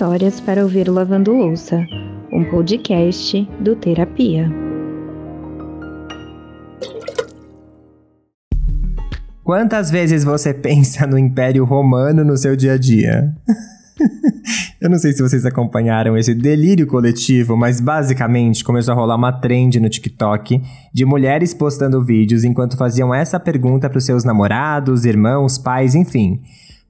histórias 0.00 0.40
para 0.40 0.62
ouvir 0.62 0.88
lavando 0.88 1.30
louça, 1.30 1.86
um 2.32 2.42
podcast 2.42 3.46
do 3.60 3.76
Terapia. 3.76 4.50
Quantas 9.44 9.90
vezes 9.90 10.24
você 10.24 10.54
pensa 10.54 11.06
no 11.06 11.18
Império 11.18 11.66
Romano 11.66 12.24
no 12.24 12.34
seu 12.38 12.56
dia 12.56 12.72
a 12.72 12.78
dia? 12.78 13.30
Eu 14.80 14.88
não 14.88 14.98
sei 14.98 15.12
se 15.12 15.20
vocês 15.20 15.44
acompanharam 15.44 16.16
esse 16.16 16.34
delírio 16.34 16.86
coletivo, 16.86 17.54
mas 17.54 17.78
basicamente 17.78 18.64
começou 18.64 18.92
a 18.92 18.96
rolar 18.96 19.16
uma 19.16 19.32
trend 19.32 19.78
no 19.80 19.90
TikTok 19.90 20.62
de 20.94 21.04
mulheres 21.04 21.52
postando 21.52 22.02
vídeos 22.02 22.42
enquanto 22.42 22.74
faziam 22.74 23.14
essa 23.14 23.38
pergunta 23.38 23.90
para 23.90 23.98
os 23.98 24.06
seus 24.06 24.24
namorados, 24.24 25.04
irmãos, 25.04 25.58
pais, 25.58 25.94
enfim 25.94 26.40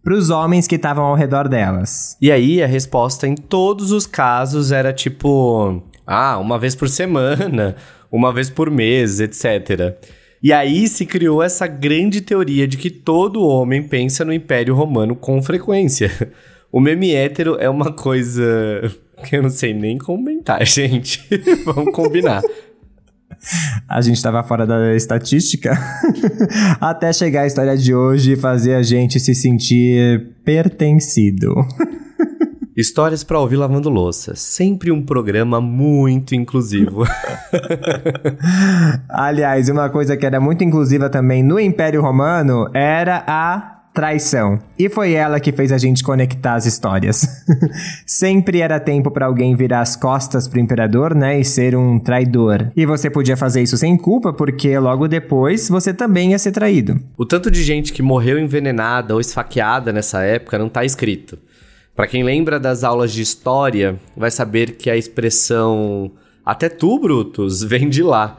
para 0.03 0.15
os 0.15 0.31
homens 0.31 0.67
que 0.67 0.77
estavam 0.77 1.05
ao 1.05 1.15
redor 1.15 1.49
delas. 1.49 2.17
E 2.21 2.31
aí 2.31 2.63
a 2.63 2.67
resposta 2.67 3.27
em 3.27 3.35
todos 3.35 3.93
os 3.93 4.07
casos 4.07 4.73
era 4.73 4.93
tipo: 4.93 5.83
ah, 6.07 6.39
uma 6.39 6.59
vez 6.59 6.75
por 6.75 6.89
semana, 6.89 7.77
uma 8.11 8.33
vez 8.33 8.51
por 8.51 8.71
mês, 8.71 9.21
etc. 9.21 9.97
E 10.43 10.53
aí 10.53 10.89
se 10.89 11.05
criou 11.05 11.43
essa 11.43 11.67
grande 11.67 12.21
teoria 12.21 12.67
de 12.67 12.79
que 12.79 12.91
todo 12.91 13.47
homem 13.47 13.83
pensa 13.83 14.25
no 14.25 14.33
Império 14.33 14.75
Romano 14.75 15.15
com 15.15 15.43
frequência. 15.43 16.11
O 16.73 16.79
meme 16.79 17.13
hétero 17.13 17.57
é 17.59 17.69
uma 17.69 17.93
coisa 17.93 18.41
que 19.27 19.37
eu 19.37 19.43
não 19.43 19.51
sei 19.51 19.75
nem 19.75 19.99
comentar, 19.99 20.65
gente. 20.65 21.21
Vamos 21.65 21.93
combinar 21.93 22.41
a 23.89 24.01
gente 24.01 24.17
estava 24.17 24.43
fora 24.43 24.67
da 24.67 24.95
estatística, 24.95 25.73
até 26.81 27.13
chegar 27.13 27.43
a 27.43 27.47
história 27.47 27.77
de 27.77 27.95
hoje 27.95 28.33
e 28.33 28.37
fazer 28.37 28.75
a 28.75 28.83
gente 28.83 29.19
se 29.19 29.35
sentir 29.35 30.29
pertencido. 30.45 31.55
Histórias 32.77 33.23
para 33.23 33.39
ouvir 33.39 33.57
lavando 33.57 33.91
louça. 33.91 34.35
Sempre 34.35 34.91
um 34.91 35.05
programa 35.05 35.61
muito 35.61 36.35
inclusivo. 36.35 37.05
Aliás, 39.09 39.69
uma 39.69 39.91
coisa 39.91 40.17
que 40.17 40.25
era 40.25 40.41
muito 40.41 40.65
inclusiva 40.65 41.11
também 41.11 41.43
no 41.43 41.61
Império 41.61 42.01
Romano 42.01 42.71
era 42.73 43.23
a 43.27 43.80
traição. 43.93 44.59
E 44.79 44.89
foi 44.89 45.13
ela 45.13 45.41
que 45.41 45.53
fez 45.53 45.73
a 45.73 45.79
gente 45.79 46.03
conectar 46.03 46.55
as 46.55 46.67
histórias. 46.67 47.27
Sempre 48.07 48.61
era 48.61 48.79
tempo 48.79 49.11
para 49.11 49.27
alguém 49.27 49.55
virar 49.55 49.81
as 49.81 49.97
costas 49.97 50.47
pro 50.47 50.61
imperador, 50.61 51.15
né, 51.15 51.41
e 51.41 51.45
ser 51.45 51.77
um 51.77 51.99
traidor. 51.99 52.71
E 52.77 52.87
você 52.87 53.11
podia 53.11 53.37
fazer 53.37 53.63
isso 53.63 53.77
sem 53.77 53.97
culpa, 53.97 54.33
porque 54.33 54.79
logo 54.79 55.09
depois 55.09 55.69
você 55.69 55.93
também 55.93 56.31
ia 56.31 56.39
ser 56.39 56.53
traído. 56.53 57.01
O 57.17 57.27
tanto 57.27 57.51
de 57.51 57.63
gente 57.63 57.93
que 57.93 58.03
morreu 58.03 58.39
envenenada 58.39 59.15
ou 59.15 59.21
esfaqueada 59.21 59.93
nessa 59.93 60.23
época 60.23 60.59
não 60.59 60.69
tá 60.69 60.85
escrito. 60.85 61.39
Para 61.95 62.07
quem 62.07 62.23
lembra 62.23 62.59
das 62.59 62.85
aulas 62.85 63.13
de 63.13 63.21
história, 63.21 63.99
vai 64.17 64.31
saber 64.31 64.73
que 64.73 64.89
a 64.89 64.97
expressão 64.97 66.13
até 66.45 66.69
tu, 66.69 66.99
Brutus, 66.99 67.63
vem 67.65 67.89
de 67.89 68.03
lá. 68.03 68.39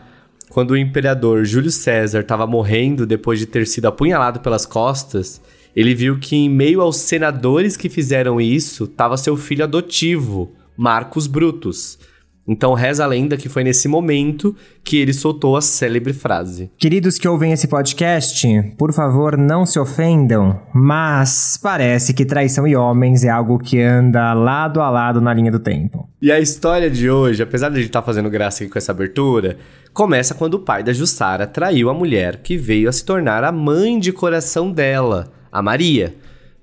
Quando 0.51 0.71
o 0.71 0.77
imperador 0.77 1.45
Júlio 1.45 1.71
César 1.71 2.19
estava 2.19 2.45
morrendo 2.45 3.05
depois 3.05 3.39
de 3.39 3.45
ter 3.45 3.65
sido 3.65 3.85
apunhalado 3.85 4.41
pelas 4.41 4.65
costas, 4.65 5.41
ele 5.73 5.95
viu 5.95 6.19
que 6.19 6.35
em 6.35 6.49
meio 6.49 6.81
aos 6.81 6.97
senadores 6.97 7.77
que 7.77 7.87
fizeram 7.87 8.39
isso, 8.41 8.83
estava 8.83 9.15
seu 9.15 9.37
filho 9.37 9.63
adotivo, 9.63 10.51
Marcos 10.75 11.25
Brutus. 11.25 11.97
Então 12.47 12.73
reza 12.73 13.03
a 13.03 13.07
lenda 13.07 13.37
que 13.37 13.47
foi 13.47 13.63
nesse 13.63 13.87
momento 13.87 14.55
que 14.83 14.97
ele 14.97 15.13
soltou 15.13 15.55
a 15.55 15.61
célebre 15.61 16.11
frase. 16.11 16.71
Queridos 16.77 17.17
que 17.17 17.27
ouvem 17.27 17.51
esse 17.51 17.67
podcast, 17.67 18.47
por 18.77 18.91
favor 18.91 19.37
não 19.37 19.65
se 19.65 19.79
ofendam, 19.79 20.59
mas 20.73 21.59
parece 21.61 22.13
que 22.13 22.25
traição 22.25 22.67
e 22.67 22.75
homens 22.75 23.23
é 23.23 23.29
algo 23.29 23.59
que 23.59 23.79
anda 23.79 24.33
lado 24.33 24.81
a 24.81 24.89
lado 24.89 25.21
na 25.21 25.33
linha 25.33 25.51
do 25.51 25.59
tempo. 25.59 26.09
E 26.21 26.31
a 26.31 26.39
história 26.39 26.89
de 26.89 27.09
hoje, 27.09 27.43
apesar 27.43 27.69
de 27.69 27.75
a 27.75 27.77
gente 27.79 27.89
estar 27.89 28.01
tá 28.01 28.05
fazendo 28.05 28.29
graça 28.29 28.63
aqui 28.63 28.71
com 28.71 28.77
essa 28.77 28.91
abertura, 28.91 29.57
começa 29.93 30.33
quando 30.33 30.55
o 30.55 30.59
pai 30.59 30.83
da 30.83 30.93
Jussara 30.93 31.45
traiu 31.45 31.89
a 31.89 31.93
mulher 31.93 32.37
que 32.37 32.57
veio 32.57 32.89
a 32.89 32.91
se 32.91 33.05
tornar 33.05 33.43
a 33.43 33.51
mãe 33.51 33.99
de 33.99 34.11
coração 34.11 34.71
dela, 34.71 35.31
a 35.51 35.61
Maria. 35.61 36.15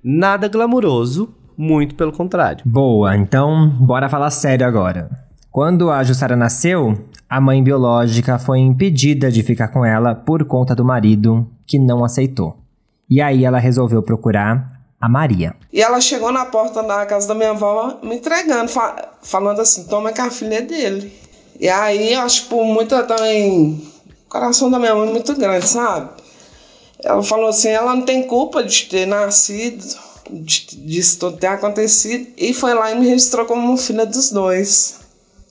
Nada 0.03 0.49
glamuroso, 0.49 1.35
muito 1.57 1.95
pelo 1.95 2.13
contrário. 2.13 2.63
Boa, 2.65 3.17
então 3.17 3.69
bora 3.81 4.09
falar 4.09 4.31
sério 4.31 4.67
agora. 4.67 5.28
Quando 5.51 5.91
a 5.91 6.05
Jussara 6.05 6.37
nasceu, 6.37 6.95
a 7.29 7.41
mãe 7.41 7.63
biológica 7.63 8.39
foi 8.39 8.59
impedida 8.59 9.31
de 9.31 9.43
ficar 9.43 9.69
com 9.69 9.85
ela 9.85 10.15
por 10.15 10.45
conta 10.45 10.75
do 10.75 10.85
marido, 10.85 11.49
que 11.67 11.79
não 11.79 12.05
aceitou. 12.05 12.57
E 13.09 13.21
aí 13.21 13.45
ela 13.45 13.59
resolveu 13.59 14.03
procurar 14.03 14.79
a 15.01 15.09
Maria. 15.09 15.55
E 15.73 15.81
ela 15.81 16.01
chegou 16.01 16.31
na 16.33 16.45
porta 16.45 16.83
da 16.83 17.07
casa 17.07 17.29
da 17.29 17.35
minha 17.35 17.51
avó 17.51 17.99
me 18.03 18.17
entregando, 18.17 18.69
fa 18.69 19.09
falando 19.23 19.61
assim: 19.61 19.85
toma 19.85 20.13
que 20.13 20.21
a 20.21 20.31
filha 20.31 20.57
é 20.57 20.63
dele. 20.63 21.13
E 21.59 21.69
aí 21.69 22.13
eu 22.13 22.21
acho, 22.21 22.47
por 22.47 22.65
muita 22.65 23.03
também. 23.05 23.83
O 24.27 24.31
coração 24.31 24.71
da 24.71 24.79
minha 24.79 24.95
mãe 24.95 25.09
é 25.09 25.13
muito 25.13 25.35
grande, 25.35 25.67
sabe? 25.67 26.11
Ela 27.03 27.23
falou 27.23 27.49
assim: 27.49 27.69
ela 27.69 27.95
não 27.95 28.03
tem 28.03 28.27
culpa 28.27 28.63
de 28.63 28.85
ter 28.85 29.07
nascido, 29.07 29.85
de, 30.31 30.67
disso 30.85 31.19
tudo 31.19 31.39
ter 31.39 31.47
acontecido. 31.47 32.29
E 32.37 32.53
foi 32.53 32.75
lá 32.75 32.93
e 32.93 32.99
me 32.99 33.09
registrou 33.09 33.47
como 33.47 33.77
filha 33.77 34.05
dos 34.05 34.31
dois. 34.31 34.98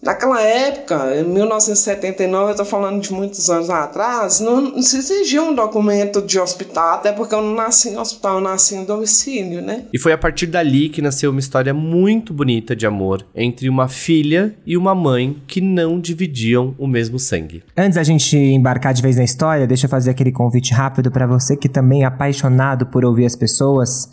Naquela 0.01 0.41
época, 0.41 1.15
em 1.19 1.23
1979, 1.23 2.45
eu 2.45 2.51
estou 2.51 2.65
falando 2.65 3.01
de 3.01 3.11
muitos 3.11 3.49
anos 3.49 3.69
atrás, 3.69 4.39
não, 4.39 4.61
não, 4.61 4.81
se 4.81 4.97
exigia 4.97 5.41
um 5.41 5.55
documento 5.55 6.21
de 6.21 6.39
hospital, 6.39 6.95
até 6.95 7.11
porque 7.11 7.33
eu 7.33 7.41
não 7.41 7.55
nasci 7.55 7.89
em 7.89 7.97
hospital, 7.97 8.35
eu 8.35 8.41
nasci 8.41 8.75
em 8.75 8.85
domicílio, 8.85 9.61
né? 9.61 9.85
E 9.91 9.99
foi 9.99 10.13
a 10.13 10.17
partir 10.17 10.47
dali 10.47 10.89
que 10.89 11.01
nasceu 11.01 11.31
uma 11.31 11.39
história 11.39 11.73
muito 11.73 12.33
bonita 12.33 12.75
de 12.75 12.85
amor 12.85 13.25
entre 13.35 13.67
uma 13.67 13.87
filha 13.87 14.55
e 14.65 14.77
uma 14.77 14.93
mãe 14.93 15.41
que 15.47 15.59
não 15.59 15.99
dividiam 15.99 16.75
o 16.77 16.87
mesmo 16.87 17.17
sangue. 17.17 17.63
Antes 17.75 17.95
da 17.95 18.03
gente 18.03 18.37
embarcar 18.37 18.93
de 18.93 19.01
vez 19.01 19.17
na 19.17 19.23
história, 19.23 19.65
deixa 19.65 19.87
eu 19.87 19.89
fazer 19.89 20.11
aquele 20.11 20.31
convite 20.31 20.73
rápido 20.73 21.09
para 21.11 21.25
você 21.25 21.57
que 21.57 21.67
também 21.67 22.03
é 22.03 22.05
apaixonado 22.05 22.85
por 22.85 23.03
ouvir 23.03 23.25
as 23.25 23.35
pessoas. 23.35 24.09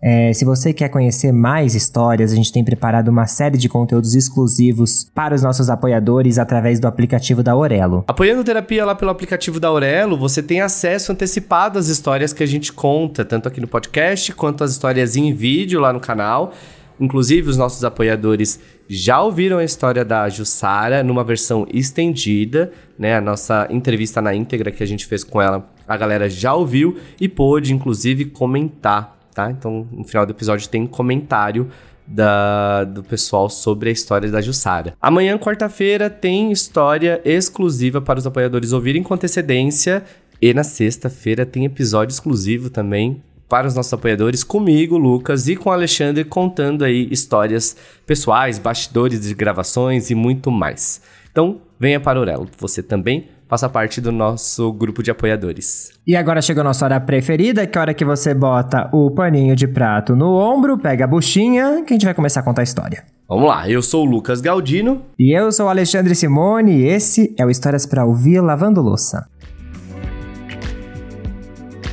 É, 0.00 0.32
se 0.32 0.44
você 0.44 0.72
quer 0.72 0.88
conhecer 0.88 1.32
mais 1.32 1.74
histórias, 1.74 2.32
a 2.32 2.36
gente 2.36 2.52
tem 2.52 2.64
preparado 2.64 3.08
uma 3.08 3.26
série 3.26 3.56
de 3.56 3.68
conteúdos 3.68 4.14
exclusivos 4.14 5.10
para 5.14 5.34
os 5.34 5.42
nossos 5.42 5.70
apoiadores 5.70 6.38
através 6.38 6.78
do 6.78 6.86
aplicativo 6.86 7.42
da 7.42 7.52
Aurelo. 7.52 8.04
Apoiando 8.06 8.44
terapia 8.44 8.84
lá 8.84 8.94
pelo 8.94 9.10
aplicativo 9.10 9.58
da 9.58 9.68
Aurelo, 9.68 10.16
você 10.16 10.42
tem 10.42 10.60
acesso 10.60 11.12
antecipado 11.12 11.78
às 11.78 11.88
histórias 11.88 12.32
que 12.32 12.42
a 12.42 12.46
gente 12.46 12.72
conta, 12.72 13.24
tanto 13.24 13.48
aqui 13.48 13.60
no 13.60 13.68
podcast 13.68 14.32
quanto 14.32 14.64
as 14.64 14.72
histórias 14.72 15.16
em 15.16 15.32
vídeo 15.32 15.80
lá 15.80 15.92
no 15.92 16.00
canal. 16.00 16.52
Inclusive, 16.98 17.50
os 17.50 17.58
nossos 17.58 17.84
apoiadores 17.84 18.58
já 18.88 19.20
ouviram 19.20 19.58
a 19.58 19.64
história 19.64 20.04
da 20.04 20.28
Jussara 20.28 21.02
numa 21.02 21.22
versão 21.22 21.66
estendida, 21.70 22.72
né? 22.98 23.16
A 23.16 23.20
nossa 23.20 23.66
entrevista 23.70 24.22
na 24.22 24.34
íntegra 24.34 24.70
que 24.70 24.82
a 24.82 24.86
gente 24.86 25.04
fez 25.04 25.22
com 25.22 25.42
ela, 25.42 25.68
a 25.86 25.96
galera 25.96 26.28
já 26.30 26.54
ouviu 26.54 26.96
e 27.20 27.28
pôde, 27.28 27.74
inclusive, 27.74 28.26
comentar 28.26 29.15
tá? 29.36 29.50
Então, 29.50 29.86
no 29.92 30.02
final 30.02 30.24
do 30.24 30.32
episódio 30.32 30.66
tem 30.66 30.86
comentário 30.86 31.68
da, 32.06 32.84
do 32.84 33.02
pessoal 33.02 33.50
sobre 33.50 33.90
a 33.90 33.92
história 33.92 34.30
da 34.30 34.40
Jussara. 34.40 34.94
Amanhã, 35.00 35.36
quarta-feira, 35.36 36.08
tem 36.08 36.50
história 36.50 37.20
exclusiva 37.22 38.00
para 38.00 38.18
os 38.18 38.26
apoiadores 38.26 38.72
ouvirem 38.72 39.02
com 39.02 39.12
antecedência. 39.12 40.02
E 40.40 40.54
na 40.54 40.64
sexta-feira 40.64 41.44
tem 41.44 41.66
episódio 41.66 42.12
exclusivo 42.12 42.70
também 42.70 43.22
para 43.48 43.66
os 43.66 43.74
nossos 43.74 43.92
apoiadores, 43.92 44.42
comigo, 44.42 44.98
Lucas, 44.98 45.46
e 45.46 45.54
com 45.54 45.70
o 45.70 45.72
Alexandre, 45.72 46.24
contando 46.24 46.84
aí 46.84 47.06
histórias 47.12 47.76
pessoais, 48.04 48.58
bastidores 48.58 49.20
de 49.20 49.34
gravações 49.34 50.10
e 50.10 50.14
muito 50.14 50.50
mais. 50.50 51.00
Então, 51.30 51.60
venha 51.78 52.00
para 52.00 52.18
o 52.18 52.22
Orelo, 52.22 52.48
você 52.58 52.82
também 52.82 53.28
faça 53.48 53.68
parte 53.68 54.00
do 54.00 54.10
nosso 54.10 54.72
grupo 54.72 55.02
de 55.02 55.10
apoiadores. 55.10 55.90
E 56.06 56.16
agora 56.16 56.42
chegou 56.42 56.60
a 56.60 56.64
nossa 56.64 56.84
hora 56.84 57.00
preferida, 57.00 57.66
que 57.66 57.76
é 57.76 57.80
a 57.80 57.82
hora 57.82 57.94
que 57.94 58.04
você 58.04 58.34
bota 58.34 58.88
o 58.92 59.10
paninho 59.10 59.54
de 59.54 59.66
prato 59.66 60.16
no 60.16 60.34
ombro, 60.34 60.78
pega 60.78 61.04
a 61.04 61.08
buchinha, 61.08 61.82
que 61.84 61.92
a 61.92 61.94
gente 61.94 62.04
vai 62.04 62.14
começar 62.14 62.40
a 62.40 62.42
contar 62.42 62.62
a 62.62 62.64
história. 62.64 63.04
Vamos 63.28 63.48
lá, 63.48 63.68
eu 63.68 63.82
sou 63.82 64.06
o 64.06 64.08
Lucas 64.08 64.40
Galdino. 64.40 65.02
E 65.18 65.36
eu 65.36 65.50
sou 65.50 65.66
o 65.66 65.68
Alexandre 65.68 66.14
Simone, 66.14 66.72
e 66.72 66.86
esse 66.86 67.34
é 67.38 67.44
o 67.44 67.50
Histórias 67.50 67.84
para 67.84 68.04
Ouvir 68.04 68.40
Lavando 68.40 68.80
Louça. 68.80 69.28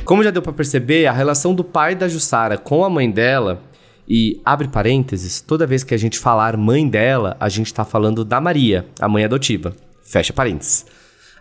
Como 0.04 0.22
já 0.22 0.30
deu 0.30 0.42
para 0.42 0.52
perceber, 0.52 1.06
a 1.06 1.12
relação 1.12 1.54
do 1.54 1.64
pai 1.64 1.94
da 1.94 2.06
Jussara 2.06 2.58
com 2.58 2.84
a 2.84 2.90
mãe 2.90 3.10
dela, 3.10 3.60
e 4.06 4.40
abre 4.44 4.68
parênteses, 4.68 5.40
toda 5.40 5.66
vez 5.66 5.82
que 5.82 5.94
a 5.94 5.98
gente 5.98 6.18
falar 6.18 6.56
mãe 6.56 6.86
dela, 6.86 7.36
a 7.40 7.48
gente 7.48 7.66
está 7.66 7.84
falando 7.84 8.24
da 8.24 8.40
Maria, 8.40 8.86
a 9.00 9.08
mãe 9.08 9.24
adotiva. 9.24 9.72
Fecha 10.02 10.32
parênteses. 10.32 10.84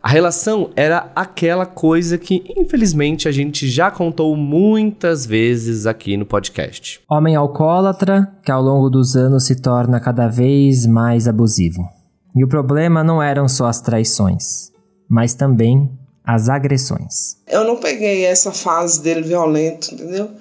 A 0.03 0.09
relação 0.09 0.69
era 0.75 1.09
aquela 1.15 1.65
coisa 1.65 2.17
que, 2.17 2.43
infelizmente, 2.57 3.29
a 3.29 3.31
gente 3.31 3.69
já 3.69 3.89
contou 3.89 4.35
muitas 4.35 5.25
vezes 5.25 5.85
aqui 5.85 6.17
no 6.17 6.25
podcast. 6.25 6.99
Homem 7.09 7.37
alcoólatra 7.37 8.29
que 8.43 8.51
ao 8.51 8.61
longo 8.61 8.89
dos 8.89 9.15
anos 9.15 9.45
se 9.45 9.61
torna 9.61 10.01
cada 10.01 10.27
vez 10.27 10.85
mais 10.85 11.25
abusivo. 11.25 11.87
E 12.35 12.43
o 12.43 12.49
problema 12.49 13.01
não 13.01 13.23
eram 13.23 13.47
só 13.47 13.65
as 13.65 13.79
traições, 13.79 14.73
mas 15.07 15.35
também 15.35 15.89
as 16.21 16.49
agressões. 16.49 17.37
Eu 17.47 17.63
não 17.63 17.77
peguei 17.77 18.25
essa 18.25 18.51
fase 18.51 19.01
dele 19.01 19.21
violento, 19.21 19.93
entendeu? 19.93 20.31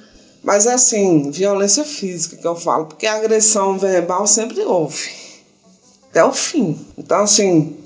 Mas 0.43 0.67
assim, 0.67 1.31
violência 1.31 1.85
física 1.85 2.37
que 2.37 2.47
eu 2.49 2.56
falo, 2.56 2.87
porque 2.87 3.06
agressão 3.06 3.79
verbal 3.79 4.26
sempre 4.26 4.61
houve. 4.62 5.08
Até 6.11 6.25
o 6.25 6.32
fim. 6.32 6.76
Então, 6.99 7.20
assim, 7.20 7.76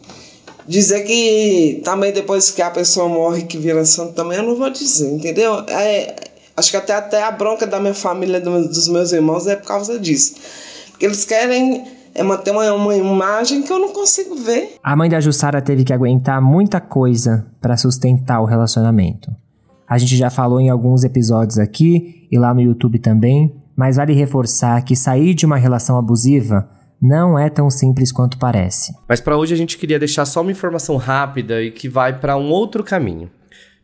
dizer 0.68 1.04
que 1.04 1.80
também 1.84 2.12
depois 2.12 2.50
que 2.50 2.62
a 2.62 2.70
pessoa 2.70 3.08
morre 3.08 3.42
que 3.42 3.58
vira 3.58 3.84
santo 3.84 4.12
também, 4.12 4.38
eu 4.38 4.44
não 4.44 4.56
vou 4.56 4.70
dizer, 4.70 5.12
entendeu? 5.12 5.64
É, 5.68 6.14
acho 6.56 6.70
que 6.70 6.76
até, 6.76 6.94
até 6.94 7.22
a 7.22 7.30
bronca 7.30 7.66
da 7.66 7.78
minha 7.78 7.94
família, 7.94 8.40
dos 8.40 8.88
meus 8.88 9.12
irmãos, 9.12 9.46
é 9.46 9.56
por 9.56 9.66
causa 9.66 9.98
disso. 9.98 10.34
Porque 10.90 11.06
eles 11.06 11.24
querem 11.24 11.84
é 12.16 12.22
manter 12.22 12.50
uma, 12.50 12.72
uma 12.72 12.96
imagem 12.96 13.62
que 13.62 13.70
eu 13.70 13.78
não 13.78 13.92
consigo 13.92 14.34
ver. 14.36 14.76
A 14.82 14.96
mãe 14.96 15.08
da 15.08 15.20
Jussara 15.20 15.60
teve 15.60 15.84
que 15.84 15.92
aguentar 15.92 16.40
muita 16.40 16.80
coisa 16.80 17.46
para 17.60 17.76
sustentar 17.76 18.40
o 18.40 18.46
relacionamento. 18.46 19.30
A 19.86 19.98
gente 19.98 20.16
já 20.16 20.30
falou 20.30 20.58
em 20.58 20.70
alguns 20.70 21.04
episódios 21.04 21.58
aqui 21.58 22.26
e 22.32 22.38
lá 22.38 22.54
no 22.54 22.62
YouTube 22.62 22.98
também, 22.98 23.54
mas 23.76 23.96
vale 23.96 24.14
reforçar 24.14 24.82
que 24.82 24.96
sair 24.96 25.34
de 25.34 25.44
uma 25.44 25.58
relação 25.58 25.98
abusiva 25.98 26.68
não 27.00 27.38
é 27.38 27.48
tão 27.48 27.70
simples 27.70 28.10
quanto 28.10 28.38
parece. 28.38 28.94
Mas 29.08 29.20
para 29.20 29.36
hoje 29.36 29.54
a 29.54 29.56
gente 29.56 29.78
queria 29.78 29.98
deixar 29.98 30.24
só 30.24 30.40
uma 30.40 30.50
informação 30.50 30.96
rápida 30.96 31.62
e 31.62 31.70
que 31.70 31.88
vai 31.88 32.18
para 32.18 32.36
um 32.36 32.48
outro 32.48 32.82
caminho. 32.82 33.30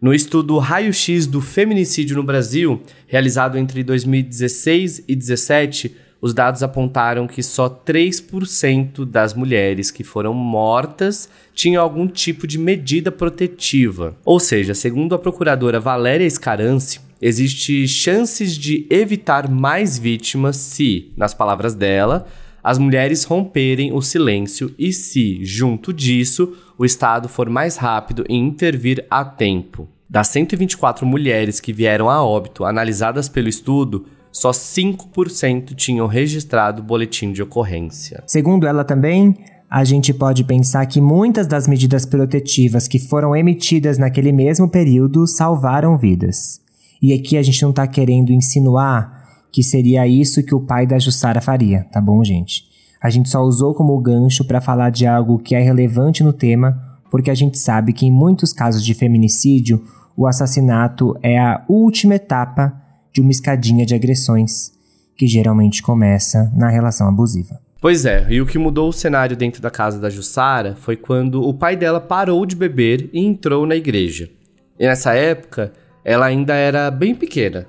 No 0.01 0.13
estudo 0.13 0.59
Raio-X 0.59 1.29
do 1.29 1.41
Feminicídio 1.41 2.17
no 2.17 2.25
Brasil, 2.25 2.83
realizado 3.07 3.57
entre 3.57 3.85
2016 3.85 5.05
e 5.07 5.15
2017, 5.15 5.97
os 6.21 6.33
dados 6.33 6.63
apontaram 6.63 7.27
que 7.27 7.43
só 7.43 7.69
3% 7.69 9.05
das 9.05 9.35
mulheres 9.35 9.91
que 9.91 10.05
foram 10.05 10.33
mortas 10.33 11.29
tinham 11.53 11.83
algum 11.83 12.07
tipo 12.07 12.47
de 12.47 12.59
medida 12.59 13.11
protetiva. 13.11 14.17
Ou 14.25 14.39
seja, 14.39 14.73
segundo 14.73 15.17
a 15.17 15.19
procuradora 15.19 15.81
Valéria 15.81 16.25
Escarance, 16.25 17.01
existe 17.21 17.87
chances 17.89 18.57
de 18.57 18.87
evitar 18.89 19.51
mais 19.51 19.99
vítimas 19.99 20.57
se, 20.57 21.13
nas 21.17 21.35
palavras 21.35 21.75
dela, 21.75 22.27
as 22.63 22.79
mulheres 22.79 23.25
romperem 23.25 23.93
o 23.93 24.01
silêncio 24.01 24.73
e 24.79 24.93
se, 24.93 25.45
junto 25.45 25.93
disso, 25.93 26.55
o 26.79 26.85
Estado 26.85 27.29
for 27.29 27.51
mais 27.51 27.77
rápido 27.77 28.25
em 28.29 28.47
intervir 28.47 29.05
a 29.11 29.25
tempo. 29.25 29.89
Das 30.09 30.29
124 30.29 31.07
mulheres 31.07 31.59
que 31.59 31.73
vieram 31.73 32.09
a 32.09 32.23
óbito 32.23 32.65
analisadas 32.65 33.29
pelo 33.29 33.49
estudo, 33.49 34.07
só 34.31 34.51
5% 34.51 35.75
tinham 35.75 36.07
registrado 36.07 36.83
boletim 36.83 37.33
de 37.33 37.43
ocorrência. 37.43 38.23
Segundo 38.27 38.67
ela 38.67 38.85
também, 38.85 39.37
a 39.71 39.85
gente 39.85 40.13
pode 40.13 40.45
pensar 40.45 40.85
que 40.87 41.01
muitas 41.01 41.47
das 41.47 41.67
medidas 41.67 42.05
protetivas 42.05 42.87
que 42.87 42.99
foram 42.99 43.35
emitidas 43.35 43.99
naquele 43.99 44.31
mesmo 44.31 44.69
período 44.69 45.27
salvaram 45.27 45.97
vidas. 45.97 46.61
E 47.01 47.13
aqui 47.13 47.37
a 47.37 47.43
gente 47.43 47.63
não 47.63 47.71
está 47.71 47.87
querendo 47.87 48.31
insinuar 48.33 49.22
que 49.53 49.63
seria 49.63 50.09
isso 50.09 50.43
que 50.43 50.55
o 50.55 50.61
pai 50.61 50.87
da 50.87 50.99
Jussara 50.99 51.43
faria, 51.43 51.85
tá 51.93 52.01
bom, 52.01 52.25
gente? 52.25 52.65
A 53.01 53.11
gente 53.11 53.29
só 53.29 53.43
usou 53.43 53.75
como 53.75 54.01
gancho 54.01 54.45
para 54.45 54.61
falar 54.61 54.91
de 54.91 55.07
algo 55.07 55.39
que 55.39 55.55
é 55.55 55.61
relevante 55.61 56.25
no 56.25 56.33
tema, 56.33 56.81
porque 57.11 57.31
a 57.31 57.35
gente 57.35 57.59
sabe 57.59 57.93
que 57.93 58.07
em 58.07 58.11
muitos 58.11 58.53
casos 58.53 58.83
de 58.83 58.95
feminicídio, 58.95 59.85
o 60.17 60.27
assassinato 60.27 61.15
é 61.23 61.39
a 61.39 61.65
última 61.69 62.15
etapa 62.15 62.73
de 63.13 63.21
uma 63.21 63.31
escadinha 63.31 63.85
de 63.85 63.95
agressões 63.95 64.73
que 65.17 65.27
geralmente 65.27 65.83
começa 65.83 66.51
na 66.57 66.69
relação 66.69 67.09
abusiva. 67.09 67.61
Pois 67.81 68.07
é, 68.07 68.27
e 68.31 68.41
o 68.41 68.47
que 68.47 68.59
mudou 68.59 68.89
o 68.89 68.93
cenário 68.93 69.37
dentro 69.37 69.61
da 69.61 69.71
casa 69.71 69.99
da 69.99 70.09
Jussara 70.09 70.77
foi 70.77 70.97
quando 70.97 71.43
o 71.43 71.53
pai 71.53 71.77
dela 71.77 72.01
parou 72.01 72.47
de 72.47 72.55
beber 72.55 73.11
e 73.13 73.21
entrou 73.21 73.67
na 73.67 73.75
igreja. 73.75 74.31
E 74.79 74.87
nessa 74.87 75.13
época, 75.15 75.73
ela 76.05 76.27
ainda 76.27 76.55
era 76.55 76.91
bem 76.91 77.15
pequena. 77.15 77.67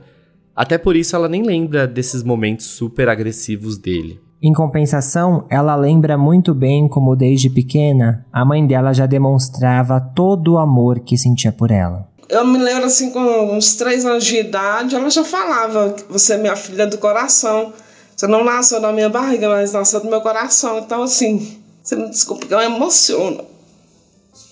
Até 0.56 0.78
por 0.78 0.96
isso 0.96 1.16
ela 1.16 1.28
nem 1.28 1.44
lembra 1.44 1.88
desses 1.88 2.24
momentos 2.24 2.66
super 2.66 3.10
agressivos 3.10 3.78
dele. 3.78 4.20
Em 4.42 4.54
compensação, 4.54 5.46
ela 5.50 5.76
lembra 5.76 6.18
muito 6.18 6.54
bem 6.54 6.88
como 6.88 7.16
desde 7.16 7.50
pequena 7.50 8.26
a 8.32 8.44
mãe 8.44 8.66
dela 8.66 8.94
já 8.94 9.06
demonstrava 9.06 10.00
todo 10.00 10.54
o 10.54 10.58
amor 10.58 11.00
que 11.00 11.18
sentia 11.18 11.52
por 11.52 11.72
ela 11.72 12.14
eu 12.34 12.46
me 12.46 12.58
lembro 12.58 12.86
assim, 12.86 13.12
com 13.12 13.56
uns 13.56 13.76
três 13.76 14.06
anos 14.06 14.26
de 14.26 14.38
idade, 14.38 14.96
ela 14.96 15.10
já 15.10 15.24
falava: 15.24 15.96
Você 16.10 16.34
é 16.34 16.38
minha 16.38 16.56
filha 16.56 16.88
do 16.88 16.98
coração. 16.98 17.72
Você 18.16 18.28
não 18.28 18.44
nasceu 18.44 18.80
na 18.80 18.92
minha 18.92 19.10
barriga, 19.10 19.50
mas 19.50 19.74
nasceu 19.74 20.00
do 20.00 20.10
meu 20.10 20.22
coração. 20.22 20.80
Então, 20.80 21.04
assim, 21.04 21.60
você 21.84 21.96
me 21.96 22.10
desculpa 22.10 22.46
que 22.46 22.54
eu 22.54 22.62
emociono. 22.62 23.46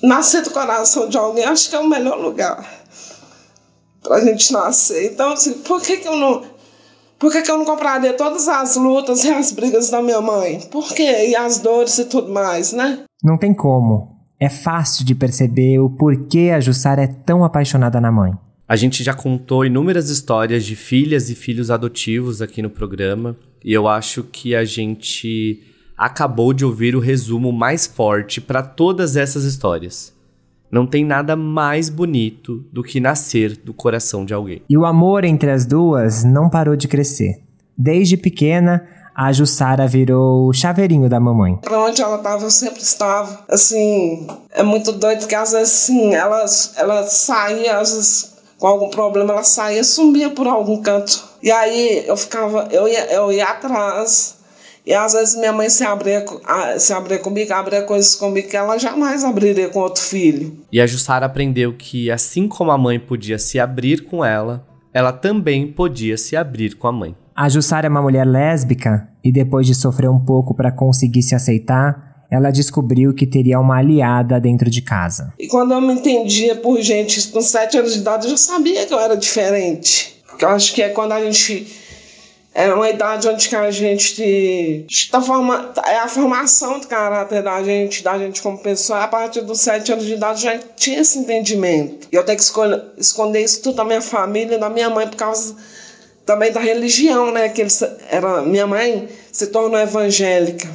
Nascer 0.01 0.42
do 0.44 0.51
coração 0.51 1.07
de 1.07 1.18
alguém, 1.18 1.44
acho 1.45 1.69
que 1.69 1.75
é 1.75 1.80
o 1.80 1.88
melhor 1.88 2.19
lugar 2.19 2.80
pra 4.01 4.19
gente 4.21 4.51
nascer. 4.51 5.12
Então, 5.12 5.33
assim, 5.33 5.53
por 5.59 5.81
que, 5.81 5.98
que 5.98 6.07
eu 6.07 6.15
não. 6.15 6.44
Por 7.19 7.31
que, 7.31 7.42
que 7.42 7.51
eu 7.51 7.57
não 7.57 7.65
compraria 7.65 8.13
todas 8.13 8.48
as 8.48 8.75
lutas 8.75 9.24
e 9.24 9.30
as 9.30 9.51
brigas 9.51 9.89
da 9.92 10.01
minha 10.01 10.21
mãe? 10.21 10.59
Por 10.71 10.92
quê? 10.92 11.30
E 11.30 11.36
as 11.36 11.59
dores 11.59 11.98
e 12.00 12.06
tudo 12.06 12.31
mais, 12.31 12.74
né? 12.74 13.03
Não 13.24 13.38
tem 13.38 13.53
como. 13.53 14.19
É 14.39 14.50
fácil 14.50 15.06
de 15.06 15.13
perceber 15.13 15.77
o 15.77 15.89
porquê 15.89 16.51
a 16.51 16.59
Jussara 16.59 17.03
é 17.03 17.07
tão 17.07 17.44
apaixonada 17.44 18.01
na 18.01 18.12
mãe. 18.12 18.33
A 18.68 18.75
gente 18.75 19.03
já 19.03 19.13
contou 19.13 19.63
inúmeras 19.63 20.09
histórias 20.09 20.65
de 20.65 20.75
filhas 20.75 21.30
e 21.30 21.36
filhos 21.36 21.69
adotivos 21.69 22.42
aqui 22.42 22.62
no 22.62 22.69
programa, 22.69 23.38
e 23.63 23.71
eu 23.71 23.88
acho 23.88 24.24
que 24.24 24.56
a 24.56 24.65
gente 24.65 25.62
acabou 25.95 26.53
de 26.53 26.65
ouvir 26.65 26.95
o 26.95 27.00
resumo 27.00 27.51
mais 27.51 27.86
forte 27.86 28.42
para 28.42 28.63
todas 28.63 29.15
essas 29.15 29.44
histórias. 29.44 30.12
Não 30.71 30.88
tem 30.88 31.03
nada 31.03 31.35
mais 31.35 31.89
bonito 31.89 32.65
do 32.71 32.81
que 32.81 33.00
nascer 33.00 33.57
do 33.57 33.73
coração 33.73 34.23
de 34.23 34.33
alguém. 34.33 34.62
E 34.69 34.77
o 34.77 34.85
amor 34.85 35.25
entre 35.25 35.51
as 35.51 35.65
duas 35.65 36.23
não 36.23 36.50
parou 36.50 36.75
de 36.75 36.88
crescer. 36.88 37.41
Desde 37.77 38.15
pequena, 38.15 38.88
a 39.15 39.31
Jussara 39.33 39.85
virou 39.88 40.47
o 40.47 40.53
chaveirinho 40.53 41.09
da 41.09 41.19
mamãe. 41.19 41.57
Pra 41.57 41.83
onde 41.83 42.01
ela 42.01 42.18
tava, 42.19 42.45
eu 42.45 42.51
sempre 42.51 42.81
estava. 42.81 43.44
Assim, 43.50 44.27
é 44.51 44.63
muito 44.63 44.91
doido 44.91 45.27
que 45.27 45.35
às 45.35 45.51
vezes, 45.51 45.73
assim, 45.73 46.15
ela, 46.15 46.45
ela 46.77 47.03
saía, 47.03 47.77
às 47.77 47.94
vezes, 47.94 48.33
com 48.57 48.67
algum 48.67 48.89
problema, 48.89 49.33
ela 49.33 49.44
saía, 49.44 49.83
sumia 49.83 50.29
por 50.29 50.47
algum 50.47 50.81
canto. 50.81 51.21
E 51.44 51.51
aí 51.51 52.03
eu 52.07 52.15
ficava, 52.15 52.67
eu 52.71 52.88
ia, 52.88 53.12
eu 53.12 53.31
ia 53.31 53.45
atrás. 53.45 54.40
E 54.85 54.93
às 54.93 55.13
vezes 55.13 55.35
minha 55.35 55.53
mãe 55.53 55.69
se 55.69 55.83
abria, 55.83 56.25
se 56.79 56.91
abria 56.91 57.19
comigo, 57.19 57.53
abria 57.53 57.83
coisas 57.83 58.15
comigo 58.15 58.49
que 58.49 58.57
ela 58.57 58.77
jamais 58.77 59.23
abriria 59.23 59.69
com 59.69 59.79
outro 59.79 60.01
filho. 60.01 60.57
E 60.71 60.81
a 60.81 60.87
Jussara 60.87 61.25
aprendeu 61.25 61.73
que, 61.73 62.09
assim 62.09 62.47
como 62.47 62.71
a 62.71 62.77
mãe 62.77 63.00
podia 63.00 63.38
se 63.38 63.59
abrir 63.59 64.03
com 64.05 64.25
ela, 64.25 64.65
ela 64.93 65.13
também 65.13 65.71
podia 65.71 66.17
se 66.17 66.35
abrir 66.35 66.75
com 66.75 66.88
a 66.88 66.91
mãe. 66.91 67.15
A 67.35 67.47
Jussara 67.47 67.88
é 67.88 67.89
uma 67.89 68.01
mulher 68.01 68.25
lésbica 68.25 69.07
e 69.23 69.31
depois 69.31 69.67
de 69.67 69.75
sofrer 69.75 70.09
um 70.09 70.19
pouco 70.19 70.53
para 70.53 70.71
conseguir 70.71 71.21
se 71.21 71.35
aceitar, 71.35 72.25
ela 72.29 72.50
descobriu 72.50 73.13
que 73.13 73.27
teria 73.27 73.59
uma 73.59 73.77
aliada 73.77 74.39
dentro 74.39 74.69
de 74.69 74.81
casa. 74.81 75.33
E 75.38 75.47
quando 75.47 75.73
eu 75.73 75.81
me 75.81 75.93
entendia 75.93 76.55
por 76.55 76.81
gente 76.81 77.27
com 77.27 77.41
sete 77.41 77.77
anos 77.77 77.93
de 77.93 78.00
idade, 78.00 78.25
eu 78.25 78.31
já 78.31 78.38
sabia 78.38 78.85
que 78.85 78.93
eu 78.93 79.00
era 79.00 79.15
diferente. 79.15 80.21
Porque 80.27 80.45
eu 80.45 80.50
acho 80.50 80.73
que 80.73 80.81
é 80.81 80.89
quando 80.89 81.11
a 81.11 81.23
gente 81.23 81.67
é 82.53 82.74
uma 82.74 82.89
idade 82.89 83.29
onde 83.29 83.55
a 83.55 83.72
gente 83.72 84.86
está 84.89 85.22
forma, 85.22 85.72
é 85.86 85.98
a 86.00 86.08
formação 86.08 86.79
do 86.79 86.88
caráter 86.88 87.41
da 87.41 87.63
gente, 87.63 88.03
da 88.03 88.17
gente 88.17 88.41
como 88.41 88.58
pessoa. 88.58 89.03
A 89.03 89.08
partir 89.08 89.41
dos 89.41 89.62
sete 89.62 89.91
anos 89.93 90.05
de 90.05 90.15
idade 90.15 90.41
já 90.41 90.58
tinha 90.75 91.00
esse 91.00 91.17
entendimento. 91.17 92.10
E 92.12 92.15
eu 92.15 92.25
tenho 92.25 92.38
que 92.38 92.43
escolher, 92.43 92.84
esconder 92.98 93.41
isso 93.41 93.62
tudo 93.62 93.75
da 93.75 93.86
minha 93.86 94.01
família, 94.01 94.60
da 94.60 94.70
minha 94.70 94.89
mãe, 94.89 95.08
por 95.08 95.15
causa 95.15 95.55
também 96.25 96.51
da 96.51 96.60
religião, 96.60 97.31
né? 97.31 97.48
Que 97.48 97.62
eles, 97.62 97.81
era, 98.10 98.41
minha 98.41 98.67
mãe 98.67 99.08
se 99.31 99.48
tornou 99.48 99.79
evangélica 99.79 100.70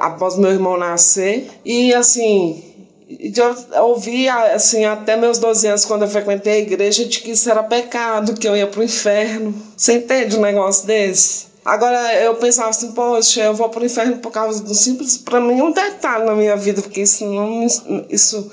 após 0.00 0.36
meu 0.36 0.50
irmão 0.50 0.76
nascer. 0.76 1.50
E 1.64 1.94
assim, 1.94 2.71
eu 3.20 3.84
ouvia 3.84 4.54
assim, 4.54 4.84
até 4.84 5.16
meus 5.16 5.38
12 5.38 5.66
anos, 5.66 5.84
quando 5.84 6.02
eu 6.02 6.08
frequentei 6.08 6.52
a 6.52 6.60
igreja, 6.60 7.04
de 7.04 7.20
que 7.20 7.32
isso 7.32 7.50
era 7.50 7.62
pecado, 7.62 8.34
que 8.34 8.48
eu 8.48 8.56
ia 8.56 8.66
pro 8.66 8.82
inferno. 8.82 9.54
Você 9.76 9.94
entende 9.94 10.36
um 10.36 10.40
negócio 10.40 10.86
desse? 10.86 11.46
Agora 11.64 12.14
eu 12.20 12.34
pensava 12.36 12.70
assim, 12.70 12.92
poxa, 12.92 13.42
eu 13.42 13.54
vou 13.54 13.68
pro 13.68 13.84
inferno 13.84 14.18
por 14.18 14.32
causa 14.32 14.62
do 14.62 14.74
simples, 14.74 15.16
para 15.16 15.40
mim 15.40 15.60
um 15.60 15.72
detalhe 15.72 16.24
na 16.24 16.34
minha 16.34 16.56
vida, 16.56 16.82
porque 16.82 17.02
isso 17.02 17.24
não 17.24 17.66
isso 18.10 18.50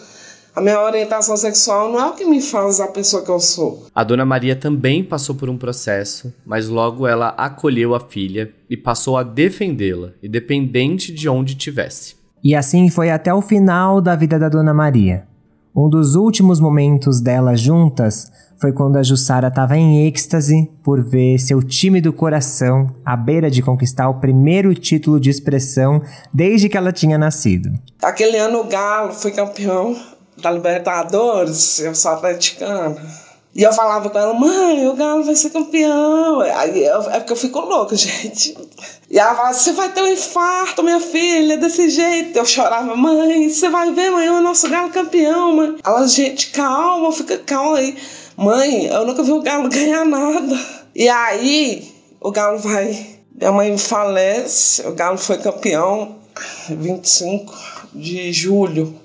a 0.56 0.62
minha 0.62 0.82
orientação 0.82 1.38
sexual 1.38 1.92
não 1.92 2.00
é 2.00 2.06
o 2.08 2.14
que 2.14 2.26
me 2.26 2.42
faz 2.42 2.82
a 2.82 2.88
pessoa 2.88 3.24
que 3.24 3.32
eu 3.32 3.40
sou. 3.40 3.88
A 3.96 4.04
dona 4.04 4.26
Maria 4.26 4.56
também 4.56 5.04
passou 5.04 5.34
por 5.34 5.50
um 5.50 5.58
processo, 5.58 6.34
mas 6.46 6.68
logo 6.68 7.08
ela 7.08 7.30
acolheu 7.30 7.96
a 7.96 8.00
filha 8.00 8.52
e 8.70 8.76
passou 8.76 9.16
a 9.16 9.24
defendê-la, 9.24 10.12
independente 10.22 11.14
de 11.14 11.30
onde 11.30 11.56
tivesse. 11.56 12.19
E 12.44 12.56
assim 12.56 12.90
foi 12.90 13.10
até 13.10 13.34
o 13.34 13.42
final 13.42 14.02
da 14.02 14.16
vida 14.16 14.40
da 14.40 14.50
dona 14.50 14.74
Maria. 14.74 15.28
Um 15.76 15.90
dos 15.90 16.16
últimos 16.16 16.60
momentos 16.60 17.22
delas 17.22 17.60
juntas 17.60 18.32
foi 18.60 18.74
quando 18.74 18.98
a 18.98 19.04
Jussara 19.04 19.48
estava 19.48 19.78
em 19.78 20.06
êxtase 20.06 20.70
por 20.84 21.02
ver 21.02 21.40
seu 21.40 21.64
time 21.64 22.02
do 22.02 22.12
coração 22.12 22.94
à 23.06 23.16
beira 23.16 23.50
de 23.50 23.62
conquistar 23.62 24.10
o 24.10 24.16
primeiro 24.16 24.74
título 24.74 25.20
de 25.20 25.30
expressão 25.30 26.02
desde 26.34 26.68
que 26.68 26.76
ela 26.76 26.92
tinha 26.92 27.18
nascido. 27.18 27.70
Aquele 28.02 28.38
ano 28.38 28.60
o 28.60 28.64
Galo 28.66 29.14
foi 29.14 29.32
campeão 29.32 29.96
da 30.42 30.52
Libertadores, 30.52 31.80
eu 31.80 31.96
sou 31.96 32.12
atleticana. 32.12 32.98
E 33.60 33.64
eu 33.64 33.74
falava 33.74 34.10
com 34.10 34.18
ela, 34.18 34.34
mãe, 34.34 34.88
o 34.88 34.94
Galo 34.94 35.22
vai 35.22 35.36
ser 35.36 35.50
campeão. 35.50 36.40
Aí 36.40 36.82
eu, 36.82 37.02
é 37.12 37.20
porque 37.20 37.34
eu 37.34 37.36
fico 37.36 37.60
louca, 37.60 37.94
gente. 38.00 38.58
E 39.10 39.20
ela 39.20 39.36
falava, 39.36 39.54
você 39.54 39.74
vai 39.74 39.92
ter 39.92 40.02
um 40.02 40.08
infarto, 40.08 40.82
minha 40.82 41.02
filha, 41.02 41.58
desse 41.58 41.90
jeito. 41.90 42.40
Eu 42.40 42.46
chorava, 42.46 42.96
mãe, 42.96 43.50
você 43.50 43.68
vai 43.68 43.92
ver 43.92 44.08
amanhã 44.08 44.38
o 44.38 44.42
nosso 44.42 44.70
Galo 44.70 44.90
campeão, 44.92 45.58
mãe. 45.58 45.76
Ela, 45.84 46.08
gente, 46.08 46.52
calma, 46.52 47.12
fica 47.12 47.38
calma 47.40 47.80
aí. 47.80 47.98
Mãe, 48.38 48.86
eu 48.86 49.06
nunca 49.06 49.24
vi 49.24 49.34
o 49.34 49.42
Galo 49.42 49.68
ganhar 49.68 50.06
nada. 50.06 50.58
E 50.96 51.10
aí, 51.10 51.86
o 52.22 52.32
Galo 52.32 52.60
vai. 52.60 53.18
Minha 53.36 53.52
mãe 53.52 53.78
falece, 53.78 54.88
o 54.88 54.94
Galo 54.94 55.18
foi 55.18 55.38
campeão 55.38 56.16
25 56.70 57.54
de 57.94 58.32
julho. 58.32 58.96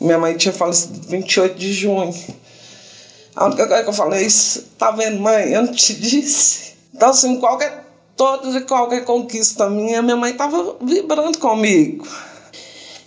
Minha 0.00 0.18
mãe 0.18 0.36
tinha 0.36 0.54
falecido 0.54 1.00
28 1.08 1.58
de 1.58 1.72
junho. 1.72 2.14
A 3.36 3.46
única 3.46 3.66
coisa 3.66 3.82
que 3.82 3.88
eu 3.88 3.94
falei, 3.94 4.28
tá 4.78 4.90
vendo, 4.90 5.20
mãe? 5.20 5.52
Eu 5.52 5.62
não 5.62 5.72
te 5.72 5.94
disse. 5.98 6.74
Então, 6.94 7.10
assim, 7.10 7.38
qualquer, 7.40 7.84
toda 8.16 8.58
e 8.58 8.60
qualquer 8.62 9.04
conquista 9.04 9.68
minha, 9.68 10.00
minha 10.02 10.16
mãe 10.16 10.32
tava 10.34 10.76
vibrando 10.80 11.38
comigo. 11.38 12.06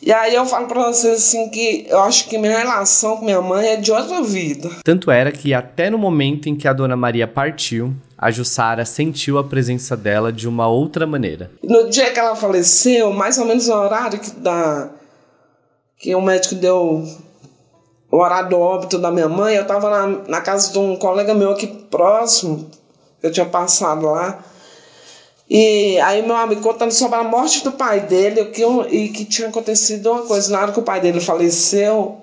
E 0.01 0.13
aí 0.13 0.35
eu 0.35 0.45
falo 0.45 0.67
pra 0.67 0.83
vocês 0.83 1.15
assim 1.15 1.49
que 1.49 1.85
eu 1.89 1.99
acho 1.99 2.29
que 2.29 2.37
minha 2.37 2.57
relação 2.57 3.17
com 3.17 3.25
minha 3.25 3.41
mãe 3.41 3.67
é 3.67 3.75
de 3.75 3.91
outra 3.91 4.21
vida. 4.21 4.69
Tanto 4.83 5.11
era 5.11 5.31
que 5.31 5.53
até 5.53 5.89
no 5.89 5.97
momento 5.97 6.47
em 6.47 6.55
que 6.55 6.67
a 6.67 6.71
dona 6.71 6.95
Maria 6.95 7.27
partiu, 7.27 7.93
a 8.17 8.31
Jussara 8.31 8.85
sentiu 8.85 9.37
a 9.37 9.43
presença 9.43 9.97
dela 9.97 10.31
de 10.31 10.47
uma 10.47 10.67
outra 10.67 11.05
maneira. 11.05 11.51
No 11.61 11.89
dia 11.89 12.11
que 12.11 12.19
ela 12.19 12.35
faleceu, 12.35 13.11
mais 13.11 13.37
ou 13.37 13.45
menos 13.45 13.67
no 13.67 13.73
horário 13.75 14.19
que, 14.19 14.31
da, 14.31 14.89
que 15.97 16.15
o 16.15 16.21
médico 16.21 16.55
deu 16.55 17.03
o 18.09 18.17
horário 18.17 18.49
do 18.49 18.59
óbito 18.59 18.97
da 18.97 19.11
minha 19.11 19.27
mãe, 19.27 19.55
eu 19.55 19.63
estava 19.63 19.89
na, 19.89 20.07
na 20.27 20.41
casa 20.41 20.71
de 20.71 20.79
um 20.79 20.95
colega 20.95 21.33
meu 21.33 21.51
aqui 21.51 21.67
próximo, 21.67 22.69
eu 23.21 23.31
tinha 23.31 23.45
passado 23.45 24.05
lá. 24.05 24.43
E 25.49 25.97
aí 26.01 26.21
meu 26.25 26.35
amigo 26.35 26.61
contando 26.61 26.91
sobre 26.91 27.17
a 27.17 27.23
morte 27.23 27.63
do 27.63 27.71
pai 27.71 28.01
dele 28.01 28.45
que, 28.45 28.63
e 28.89 29.09
que 29.09 29.23
tinha 29.23 29.47
acontecido 29.47 30.11
uma 30.11 30.23
coisa. 30.23 30.51
Na 30.51 30.61
hora 30.61 30.71
que 30.71 30.79
o 30.79 30.83
pai 30.83 30.99
dele 30.99 31.21
faleceu, 31.21 32.17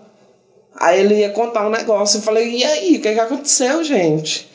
aí 0.77 1.01
ele 1.01 1.17
ia 1.17 1.31
contar 1.31 1.67
um 1.67 1.71
negócio. 1.71 2.19
Eu 2.19 2.23
falei, 2.23 2.51
e 2.51 2.65
aí, 2.65 2.97
o 2.97 3.01
que, 3.01 3.15
que 3.15 3.21
aconteceu, 3.21 3.83
gente? 3.83 4.51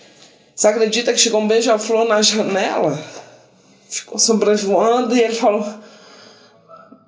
Você 0.55 0.67
acredita 0.67 1.11
que 1.11 1.19
chegou 1.19 1.41
um 1.41 1.47
beija-flor 1.47 2.05
na 2.05 2.21
janela? 2.21 2.99
Ficou 3.89 4.19
sobrevoando 4.19 5.15
e 5.15 5.21
ele 5.21 5.33
falou. 5.33 5.65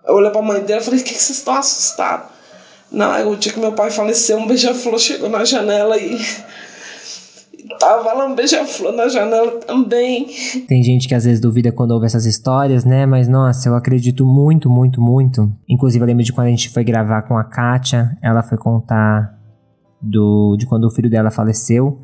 Eu 0.03 0.15
olhei 0.15 0.31
pra 0.31 0.41
mãe 0.41 0.61
dele 0.61 0.79
e 0.79 0.83
falei, 0.83 0.99
o 0.99 1.03
que, 1.03 1.13
que 1.13 1.21
vocês 1.21 1.37
estão 1.37 1.53
assustados? 1.53 2.40
Não, 2.91 3.31
o 3.31 3.37
dia 3.37 3.53
que 3.53 3.59
meu 3.59 3.71
pai 3.71 3.89
faleceu, 3.89 4.37
um 4.37 4.47
beija-flor 4.47 4.99
chegou 4.99 5.29
na 5.29 5.45
janela 5.45 5.97
e. 5.97 6.19
Tava 7.79 8.13
lá 8.13 8.25
um 8.25 8.35
beija-flor 8.35 8.91
na 8.91 9.07
janela 9.07 9.59
também. 9.61 10.27
Tem 10.67 10.83
gente 10.83 11.07
que 11.07 11.15
às 11.15 11.23
vezes 11.23 11.39
duvida 11.39 11.71
quando 11.71 11.91
ouve 11.91 12.05
essas 12.05 12.25
histórias, 12.25 12.83
né? 12.83 13.05
Mas 13.05 13.29
nossa, 13.29 13.69
eu 13.69 13.75
acredito 13.75 14.25
muito, 14.25 14.69
muito, 14.69 15.01
muito. 15.01 15.51
Inclusive, 15.69 16.03
eu 16.03 16.07
lembro 16.07 16.23
de 16.23 16.33
quando 16.33 16.47
a 16.47 16.49
gente 16.49 16.69
foi 16.69 16.83
gravar 16.83 17.21
com 17.23 17.37
a 17.37 17.43
Kátia, 17.45 18.17
ela 18.21 18.43
foi 18.43 18.57
contar 18.57 19.39
do, 20.01 20.57
de 20.57 20.65
quando 20.65 20.85
o 20.85 20.91
filho 20.91 21.09
dela 21.09 21.31
faleceu. 21.31 21.99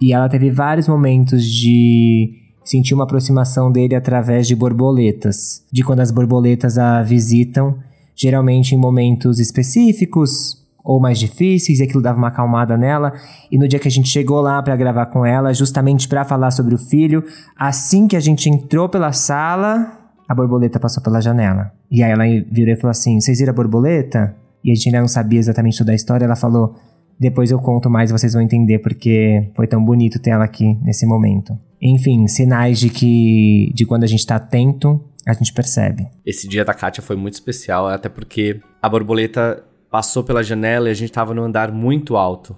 E 0.00 0.12
ela 0.12 0.28
teve 0.28 0.50
vários 0.50 0.88
momentos 0.88 1.44
de 1.44 2.32
sentir 2.64 2.94
uma 2.94 3.04
aproximação 3.04 3.70
dele 3.70 3.94
através 3.94 4.48
de 4.48 4.56
borboletas. 4.56 5.64
De 5.70 5.84
quando 5.84 6.00
as 6.00 6.10
borboletas 6.10 6.76
a 6.76 7.02
visitam 7.02 7.78
geralmente 8.14 8.74
em 8.74 8.78
momentos 8.78 9.38
específicos 9.38 10.62
ou 10.84 11.00
mais 11.00 11.18
difíceis, 11.18 11.80
e 11.80 11.82
aquilo 11.82 12.02
dava 12.02 12.18
uma 12.18 12.28
acalmada 12.28 12.76
nela. 12.76 13.14
E 13.50 13.58
no 13.58 13.66
dia 13.66 13.78
que 13.78 13.88
a 13.88 13.90
gente 13.90 14.08
chegou 14.08 14.40
lá 14.42 14.62
para 14.62 14.76
gravar 14.76 15.06
com 15.06 15.24
ela, 15.24 15.54
justamente 15.54 16.06
para 16.06 16.24
falar 16.24 16.50
sobre 16.50 16.74
o 16.74 16.78
filho, 16.78 17.24
assim 17.56 18.06
que 18.06 18.14
a 18.14 18.20
gente 18.20 18.50
entrou 18.50 18.86
pela 18.86 19.10
sala, 19.10 19.98
a 20.28 20.34
borboleta 20.34 20.78
passou 20.78 21.02
pela 21.02 21.22
janela. 21.22 21.72
E 21.90 22.02
aí 22.02 22.10
ela 22.10 22.24
virou 22.50 22.74
e 22.74 22.76
falou 22.76 22.90
assim: 22.90 23.18
Vocês 23.18 23.38
viram 23.38 23.52
a 23.52 23.56
borboleta? 23.56 24.36
E 24.62 24.70
a 24.70 24.74
gente 24.74 24.88
ainda 24.88 25.00
não 25.00 25.08
sabia 25.08 25.38
exatamente 25.38 25.78
toda 25.78 25.92
a 25.92 25.94
história. 25.94 26.26
Ela 26.26 26.36
falou: 26.36 26.74
Depois 27.18 27.50
eu 27.50 27.58
conto 27.58 27.88
mais, 27.88 28.10
vocês 28.10 28.34
vão 28.34 28.42
entender 28.42 28.78
porque 28.80 29.50
foi 29.56 29.66
tão 29.66 29.82
bonito 29.82 30.18
ter 30.18 30.30
ela 30.30 30.44
aqui 30.44 30.78
nesse 30.82 31.06
momento. 31.06 31.58
Enfim, 31.80 32.26
sinais 32.26 32.78
de 32.78 32.90
que 32.90 33.72
de 33.74 33.86
quando 33.86 34.04
a 34.04 34.06
gente 34.06 34.26
tá 34.26 34.36
atento 34.36 35.00
a 35.26 35.32
gente 35.32 35.52
percebe. 35.52 36.06
Esse 36.24 36.46
dia 36.46 36.64
da 36.64 36.74
Kátia 36.74 37.02
foi 37.02 37.16
muito 37.16 37.34
especial, 37.34 37.88
até 37.88 38.08
porque 38.08 38.60
a 38.80 38.88
borboleta 38.88 39.64
passou 39.90 40.22
pela 40.24 40.42
janela 40.42 40.88
e 40.88 40.90
a 40.90 40.94
gente 40.94 41.12
tava 41.12 41.32
no 41.32 41.42
andar 41.42 41.72
muito 41.72 42.16
alto. 42.16 42.56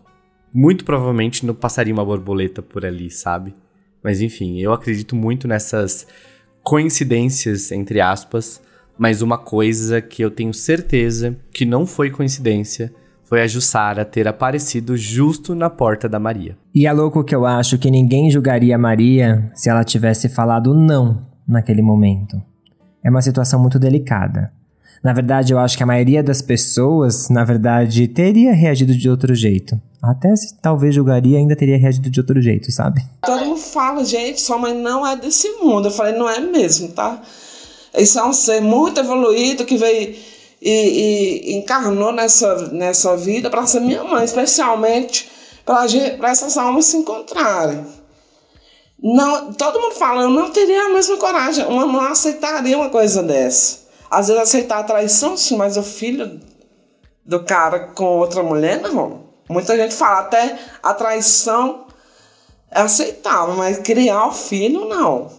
Muito 0.52 0.84
provavelmente 0.84 1.44
não 1.44 1.54
passaria 1.54 1.92
uma 1.92 2.04
borboleta 2.04 2.62
por 2.62 2.84
ali, 2.84 3.10
sabe? 3.10 3.54
Mas 4.02 4.20
enfim, 4.20 4.58
eu 4.58 4.72
acredito 4.72 5.14
muito 5.14 5.46
nessas 5.46 6.06
coincidências, 6.62 7.70
entre 7.70 8.00
aspas, 8.00 8.62
mas 8.98 9.20
uma 9.20 9.36
coisa 9.36 10.00
que 10.00 10.22
eu 10.22 10.30
tenho 10.30 10.54
certeza 10.54 11.36
que 11.52 11.64
não 11.64 11.86
foi 11.86 12.10
coincidência 12.10 12.92
foi 13.24 13.42
a 13.42 13.46
Jussara 13.46 14.04
ter 14.04 14.26
aparecido 14.26 14.96
justo 14.96 15.54
na 15.54 15.68
porta 15.68 16.08
da 16.08 16.18
Maria. 16.18 16.56
E 16.74 16.86
é 16.86 16.92
louco 16.92 17.24
que 17.24 17.34
eu 17.34 17.44
acho 17.44 17.76
que 17.76 17.90
ninguém 17.90 18.30
julgaria 18.30 18.76
a 18.76 18.78
Maria 18.78 19.50
se 19.54 19.68
ela 19.68 19.84
tivesse 19.84 20.28
falado 20.28 20.72
não 20.72 21.26
naquele 21.46 21.82
momento 21.82 22.40
é 23.06 23.10
uma 23.10 23.22
situação 23.22 23.60
muito 23.60 23.78
delicada. 23.78 24.52
Na 25.02 25.12
verdade, 25.12 25.52
eu 25.52 25.58
acho 25.60 25.76
que 25.76 25.82
a 25.84 25.86
maioria 25.86 26.24
das 26.24 26.42
pessoas, 26.42 27.28
na 27.28 27.44
verdade, 27.44 28.08
teria 28.08 28.52
reagido 28.52 28.96
de 28.96 29.08
outro 29.08 29.32
jeito. 29.32 29.80
Até 30.02 30.34
se 30.34 30.56
talvez 30.60 30.92
julgaria, 30.92 31.38
ainda 31.38 31.54
teria 31.54 31.78
reagido 31.78 32.10
de 32.10 32.18
outro 32.18 32.42
jeito, 32.42 32.72
sabe? 32.72 33.00
Todo 33.24 33.44
mundo 33.44 33.60
fala, 33.60 34.04
gente, 34.04 34.40
sua 34.40 34.58
mãe 34.58 34.74
não 34.74 35.06
é 35.06 35.14
desse 35.14 35.48
mundo. 35.62 35.86
Eu 35.86 35.92
falei, 35.92 36.18
não 36.18 36.28
é 36.28 36.40
mesmo, 36.40 36.88
tá? 36.88 37.22
Isso 37.96 38.18
é 38.18 38.24
um 38.24 38.32
ser 38.32 38.60
muito 38.60 38.98
evoluído 38.98 39.64
que 39.64 39.76
veio 39.76 40.16
e, 40.60 41.52
e 41.52 41.56
encarnou 41.58 42.12
nessa, 42.12 42.72
nessa 42.72 43.16
vida 43.16 43.48
para 43.48 43.64
ser 43.66 43.80
minha 43.80 44.02
mãe, 44.02 44.24
especialmente 44.24 45.30
para 45.64 46.28
essas 46.28 46.56
almas 46.56 46.86
se 46.86 46.96
encontrarem. 46.96 47.86
Não, 49.02 49.52
todo 49.52 49.80
mundo 49.80 49.94
fala, 49.94 50.22
eu 50.22 50.30
não 50.30 50.50
teria 50.50 50.86
a 50.86 50.88
mesma 50.88 51.16
coragem, 51.18 51.64
eu 51.64 51.70
não 51.70 52.00
aceitaria 52.00 52.76
uma 52.76 52.88
coisa 52.88 53.22
dessa. 53.22 53.86
Às 54.10 54.28
vezes 54.28 54.42
aceitar 54.42 54.78
a 54.78 54.84
traição, 54.84 55.36
sim, 55.36 55.56
mas 55.56 55.76
o 55.76 55.82
filho 55.82 56.40
do 57.24 57.44
cara 57.44 57.88
com 57.88 58.18
outra 58.18 58.42
mulher, 58.42 58.80
não. 58.80 59.26
Muita 59.48 59.76
gente 59.76 59.94
fala, 59.94 60.20
até 60.20 60.58
a 60.82 60.94
traição 60.94 61.86
é 62.70 62.80
aceitável, 62.80 63.54
mas 63.54 63.78
criar 63.78 64.28
o 64.28 64.32
filho, 64.32 64.88
não. 64.88 65.30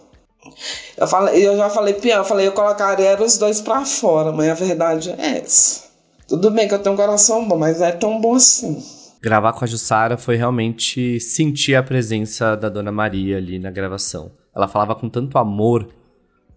Eu, 0.95 1.07
falei, 1.07 1.45
eu 1.45 1.57
já 1.57 1.69
falei 1.69 1.95
pior, 1.95 2.19
eu 2.19 2.25
falei, 2.25 2.47
eu 2.47 2.53
colocaria 2.53 3.21
os 3.21 3.37
dois 3.37 3.59
para 3.59 3.83
fora, 3.85 4.31
mas 4.31 4.49
a 4.49 4.53
verdade 4.53 5.15
é 5.17 5.39
essa. 5.39 5.87
Tudo 6.27 6.51
bem 6.51 6.67
que 6.67 6.73
eu 6.73 6.79
tenho 6.79 6.93
um 6.93 6.97
coração 6.97 7.45
bom, 7.47 7.57
mas 7.57 7.81
é 7.81 7.91
tão 7.91 8.19
bom 8.21 8.35
assim 8.35 8.96
gravar 9.27 9.51
com 9.51 9.65
a 9.65 9.67
Jussara 9.67 10.17
foi 10.17 10.37
realmente 10.37 11.19
sentir 11.19 11.75
a 11.75 11.83
presença 11.83 12.55
da 12.55 12.69
Dona 12.69 12.93
Maria 12.93 13.35
ali 13.35 13.59
na 13.59 13.69
gravação. 13.69 14.31
Ela 14.55 14.69
falava 14.69 14.95
com 14.95 15.09
tanto 15.09 15.37
amor, 15.37 15.89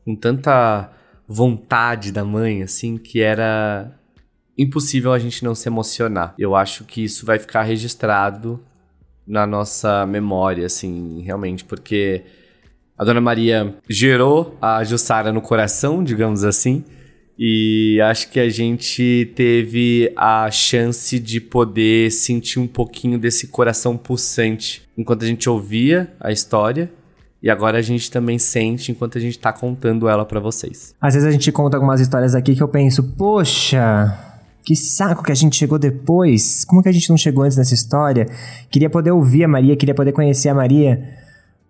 com 0.04 0.14
tanta 0.14 0.88
vontade 1.26 2.12
da 2.12 2.24
mãe, 2.24 2.62
assim, 2.62 2.96
que 2.96 3.20
era 3.20 3.90
impossível 4.56 5.12
a 5.12 5.18
gente 5.18 5.44
não 5.44 5.52
se 5.52 5.68
emocionar. 5.68 6.32
Eu 6.38 6.54
acho 6.54 6.84
que 6.84 7.02
isso 7.02 7.26
vai 7.26 7.40
ficar 7.40 7.62
registrado 7.62 8.62
na 9.26 9.48
nossa 9.48 10.06
memória, 10.06 10.66
assim, 10.66 11.22
realmente, 11.22 11.64
porque 11.64 12.22
a 12.96 13.04
Dona 13.04 13.20
Maria 13.20 13.74
gerou 13.88 14.56
a 14.62 14.84
Jussara 14.84 15.32
no 15.32 15.42
coração, 15.42 16.04
digamos 16.04 16.44
assim, 16.44 16.84
e 17.42 17.98
acho 18.02 18.28
que 18.28 18.38
a 18.38 18.50
gente 18.50 19.32
teve 19.34 20.12
a 20.14 20.50
chance 20.50 21.18
de 21.18 21.40
poder 21.40 22.12
sentir 22.12 22.58
um 22.58 22.66
pouquinho 22.66 23.18
desse 23.18 23.46
coração 23.46 23.96
pulsante 23.96 24.82
enquanto 24.94 25.24
a 25.24 25.26
gente 25.26 25.48
ouvia 25.48 26.12
a 26.20 26.30
história. 26.30 26.92
E 27.42 27.48
agora 27.48 27.78
a 27.78 27.82
gente 27.82 28.10
também 28.10 28.38
sente 28.38 28.92
enquanto 28.92 29.16
a 29.16 29.20
gente 29.22 29.38
tá 29.38 29.50
contando 29.50 30.06
ela 30.06 30.26
para 30.26 30.38
vocês. 30.38 30.94
Às 31.00 31.14
vezes 31.14 31.26
a 31.26 31.32
gente 31.32 31.50
conta 31.50 31.78
algumas 31.78 31.98
histórias 31.98 32.34
aqui 32.34 32.54
que 32.54 32.62
eu 32.62 32.68
penso, 32.68 33.02
poxa, 33.02 34.14
que 34.62 34.76
saco 34.76 35.22
que 35.22 35.32
a 35.32 35.34
gente 35.34 35.56
chegou 35.56 35.78
depois. 35.78 36.66
Como 36.66 36.82
que 36.82 36.90
a 36.90 36.92
gente 36.92 37.08
não 37.08 37.16
chegou 37.16 37.44
antes 37.44 37.56
nessa 37.56 37.72
história? 37.72 38.26
Queria 38.68 38.90
poder 38.90 39.12
ouvir 39.12 39.44
a 39.44 39.48
Maria, 39.48 39.74
queria 39.76 39.94
poder 39.94 40.12
conhecer 40.12 40.50
a 40.50 40.54
Maria. 40.54 41.18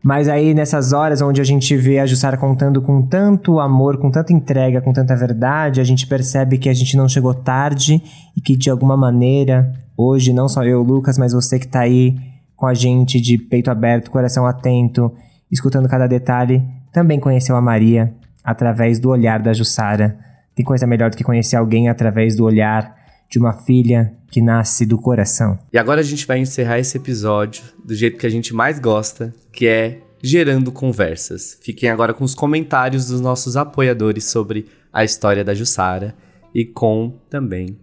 Mas 0.02 0.28
aí 0.28 0.54
nessas 0.54 0.92
horas 0.92 1.20
onde 1.20 1.40
a 1.40 1.44
gente 1.44 1.76
vê 1.76 1.98
a 1.98 2.06
Jussara 2.06 2.36
contando 2.36 2.80
com 2.80 3.02
tanto 3.02 3.60
amor, 3.60 3.98
com 3.98 4.10
tanta 4.10 4.32
entrega, 4.32 4.80
com 4.80 4.92
tanta 4.92 5.14
verdade, 5.14 5.80
a 5.80 5.84
gente 5.84 6.06
percebe 6.06 6.56
que 6.56 6.70
a 6.70 6.72
gente 6.72 6.96
não 6.96 7.06
chegou 7.06 7.34
tarde 7.34 8.02
e 8.34 8.40
que 8.40 8.56
de 8.56 8.70
alguma 8.70 8.96
maneira, 8.96 9.70
hoje, 9.96 10.32
não 10.32 10.48
só 10.48 10.64
eu, 10.64 10.82
Lucas, 10.82 11.18
mas 11.18 11.34
você 11.34 11.58
que 11.58 11.68
tá 11.68 11.80
aí 11.80 12.16
com 12.56 12.66
a 12.66 12.72
gente 12.72 13.20
de 13.20 13.36
peito 13.36 13.70
aberto, 13.70 14.10
coração 14.10 14.46
atento, 14.46 15.12
escutando 15.50 15.88
cada 15.88 16.06
detalhe, 16.06 16.62
também 16.92 17.20
conheceu 17.20 17.54
a 17.54 17.60
Maria 17.60 18.12
através 18.42 18.98
do 18.98 19.10
olhar 19.10 19.40
da 19.40 19.52
Jussara. 19.52 20.18
Tem 20.54 20.64
coisa 20.64 20.86
melhor 20.86 21.10
do 21.10 21.16
que 21.16 21.24
conhecer 21.24 21.56
alguém 21.56 21.88
através 21.88 22.36
do 22.36 22.44
olhar 22.44 22.99
de 23.30 23.38
uma 23.38 23.52
filha 23.52 24.12
que 24.30 24.40
nasce 24.40 24.84
do 24.84 24.98
coração. 24.98 25.56
E 25.72 25.78
agora 25.78 26.00
a 26.00 26.04
gente 26.04 26.26
vai 26.26 26.38
encerrar 26.38 26.78
esse 26.78 26.96
episódio 26.96 27.62
do 27.84 27.94
jeito 27.94 28.18
que 28.18 28.26
a 28.26 28.30
gente 28.30 28.52
mais 28.52 28.78
gosta, 28.78 29.32
que 29.52 29.66
é 29.66 30.00
gerando 30.22 30.72
conversas. 30.72 31.58
Fiquem 31.62 31.88
agora 31.88 32.12
com 32.12 32.24
os 32.24 32.34
comentários 32.34 33.06
dos 33.06 33.20
nossos 33.20 33.56
apoiadores 33.56 34.24
sobre 34.24 34.66
a 34.92 35.04
história 35.04 35.44
da 35.44 35.54
Jussara 35.54 36.14
e 36.54 36.64
com 36.64 37.18
também 37.30 37.78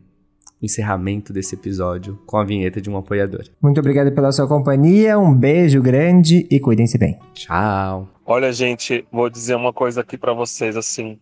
o 0.62 0.66
encerramento 0.66 1.32
desse 1.32 1.56
episódio 1.56 2.20
com 2.25 2.38
a 2.38 2.44
vinheta 2.44 2.82
de 2.82 2.89
um 2.89 2.98
apoiador. 2.98 3.46
Muito 3.62 3.80
obrigado 3.80 4.13
pela 4.13 4.32
sua 4.32 4.48
companhia, 4.48 5.18
um 5.18 5.34
beijo 5.34 5.82
grande 5.82 6.48
e 6.51 6.60
cuidem-se 6.60 6.98
bem. 6.98 7.18
Tchau. 7.34 8.10
Olha, 8.25 8.51
gente, 8.51 9.06
vou 9.12 9.30
dizer 9.30 9.56
uma 9.56 9.72
coisa 9.72 10.01
aqui 10.01 10.18
para 10.18 10.34
vocês 10.34 10.75
assim. 10.75 11.18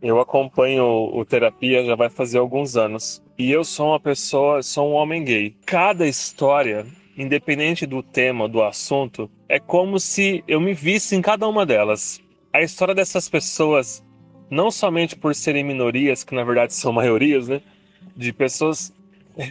Eu 0.00 0.20
acompanho 0.20 0.84
o 0.84 1.24
terapia 1.24 1.84
já 1.84 1.96
vai 1.96 2.08
fazer 2.08 2.38
alguns 2.38 2.76
anos 2.76 3.20
e 3.38 3.52
eu 3.52 3.62
sou 3.62 3.90
uma 3.90 4.00
pessoa, 4.00 4.64
sou 4.64 4.90
um 4.90 4.94
homem 4.94 5.22
gay. 5.22 5.54
Cada 5.64 6.08
história, 6.08 6.84
independente 7.16 7.86
do 7.86 8.02
tema, 8.02 8.48
do 8.48 8.60
assunto, 8.60 9.30
é 9.48 9.60
como 9.60 10.00
se 10.00 10.42
eu 10.48 10.60
me 10.60 10.74
visse 10.74 11.14
em 11.14 11.22
cada 11.22 11.46
uma 11.46 11.64
delas. 11.64 12.20
A 12.52 12.60
história 12.62 12.96
dessas 12.96 13.28
pessoas, 13.28 14.04
não 14.50 14.72
somente 14.72 15.14
por 15.14 15.36
serem 15.36 15.62
minorias, 15.62 16.24
que 16.24 16.34
na 16.34 16.42
verdade 16.42 16.74
são 16.74 16.92
maiorias, 16.92 17.46
né? 17.46 17.62
De 18.16 18.32
pessoas, 18.32 18.92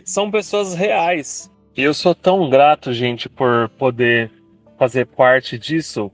são 0.04 0.30
pessoas 0.30 0.74
reais. 0.74 1.50
E 1.78 1.82
eu 1.82 1.94
sou 1.94 2.14
tão 2.14 2.50
grato, 2.50 2.92
gente, 2.92 3.30
por 3.30 3.70
poder 3.70 4.30
fazer 4.78 5.06
parte 5.06 5.58
disso, 5.58 6.12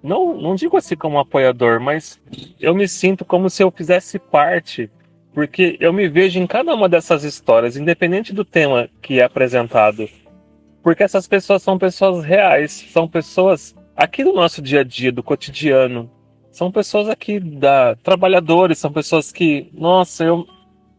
não, 0.00 0.40
não 0.40 0.54
digo 0.54 0.76
assim 0.76 0.94
como 0.94 1.18
apoiador, 1.18 1.80
mas 1.80 2.20
eu 2.60 2.74
me 2.74 2.86
sinto 2.86 3.24
como 3.24 3.50
se 3.50 3.62
eu 3.62 3.72
fizesse 3.72 4.20
parte, 4.20 4.88
porque 5.38 5.76
eu 5.78 5.92
me 5.92 6.08
vejo 6.08 6.40
em 6.40 6.48
cada 6.48 6.74
uma 6.74 6.88
dessas 6.88 7.22
histórias, 7.22 7.76
independente 7.76 8.34
do 8.34 8.44
tema 8.44 8.90
que 9.00 9.20
é 9.20 9.22
apresentado. 9.22 10.08
Porque 10.82 11.04
essas 11.04 11.28
pessoas 11.28 11.62
são 11.62 11.78
pessoas 11.78 12.24
reais, 12.24 12.72
são 12.92 13.06
pessoas 13.06 13.72
aqui 13.96 14.24
do 14.24 14.32
nosso 14.32 14.60
dia 14.60 14.80
a 14.80 14.82
dia, 14.82 15.12
do 15.12 15.22
cotidiano. 15.22 16.10
São 16.50 16.72
pessoas 16.72 17.08
aqui 17.08 17.38
da 17.38 17.94
trabalhadores, 18.02 18.78
são 18.78 18.92
pessoas 18.92 19.30
que, 19.30 19.70
nossa, 19.72 20.24
eu 20.24 20.44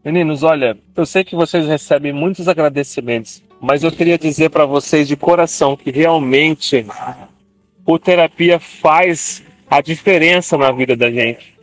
Meninos, 0.06 0.42
olha, 0.42 0.78
eu 0.96 1.06
sei 1.06 1.26
que 1.26 1.36
vocês 1.36 1.68
recebem 1.68 2.14
muitos 2.14 2.48
agradecimentos, 2.48 3.44
mas 3.60 3.84
eu 3.84 3.92
queria 3.92 4.18
dizer 4.18 4.50
para 4.52 4.66
vocês 4.66 5.06
de 5.06 5.18
coração 5.18 5.76
que 5.76 5.92
realmente 5.92 6.86
o 7.86 8.00
terapia 8.00 8.58
faz 8.58 9.44
a 9.70 9.82
diferença 9.82 10.58
na 10.58 10.72
vida 10.72 10.96
da 10.96 11.12
gente. 11.12 11.59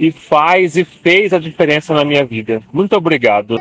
E 0.00 0.10
faz 0.10 0.78
e 0.78 0.84
fez 0.84 1.34
a 1.34 1.38
diferença 1.38 1.92
na 1.92 2.06
minha 2.06 2.24
vida. 2.24 2.62
Muito 2.72 2.96
obrigado. 2.96 3.56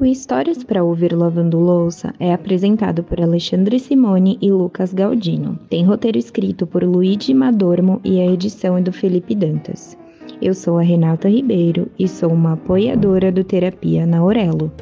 O 0.00 0.04
Histórias 0.06 0.64
para 0.64 0.82
Ouvir 0.82 1.12
Lavando 1.14 1.58
Louça 1.58 2.14
é 2.18 2.32
apresentado 2.32 3.02
por 3.02 3.20
Alexandre 3.20 3.78
Simone 3.78 4.38
e 4.40 4.50
Lucas 4.50 4.94
Galdino. 4.94 5.58
Tem 5.68 5.84
roteiro 5.84 6.16
escrito 6.16 6.66
por 6.66 6.82
Luigi 6.82 7.34
Madormo 7.34 8.00
e 8.02 8.18
a 8.18 8.26
edição 8.26 8.78
é 8.78 8.80
do 8.80 8.92
Felipe 8.92 9.34
Dantas. 9.34 9.94
Eu 10.40 10.54
sou 10.54 10.78
a 10.78 10.82
Renata 10.82 11.28
Ribeiro 11.28 11.90
e 11.98 12.08
sou 12.08 12.32
uma 12.32 12.54
apoiadora 12.54 13.30
do 13.30 13.44
Terapia 13.44 14.06
na 14.06 14.18
Aurelo. 14.18 14.72